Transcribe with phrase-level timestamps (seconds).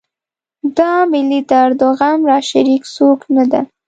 [0.59, 3.61] په دا ملي درد و غم راشریک څوک نه ده.